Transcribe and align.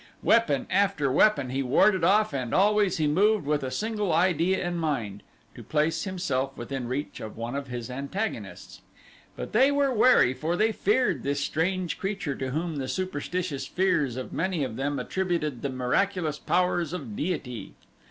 Weapon 0.23 0.65
after 0.71 1.11
weapon 1.11 1.51
he 1.51 1.61
warded 1.61 2.03
off 2.03 2.33
and 2.33 2.55
always 2.55 2.97
he 2.97 3.05
moved 3.05 3.45
with 3.45 3.61
a 3.61 3.69
single 3.69 4.11
idea 4.11 4.65
in 4.67 4.75
mind 4.77 5.21
to 5.53 5.61
place 5.61 6.05
himself 6.05 6.57
within 6.57 6.87
reach 6.87 7.19
of 7.19 7.37
one 7.37 7.55
of 7.55 7.67
his 7.67 7.91
antagonists. 7.91 8.81
But 9.35 9.51
they 9.51 9.69
were 9.71 9.93
wary 9.93 10.33
for 10.33 10.57
they 10.57 10.71
feared 10.71 11.21
this 11.21 11.39
strange 11.41 11.99
creature 11.99 12.33
to 12.33 12.49
whom 12.49 12.77
the 12.77 12.87
superstitious 12.87 13.67
fears 13.67 14.15
of 14.17 14.33
many 14.33 14.63
of 14.63 14.75
them 14.75 14.97
attributed 14.97 15.61
the 15.61 15.69
miraculous 15.69 16.39
powers 16.39 16.93
of 16.93 17.15
deity. 17.15 17.75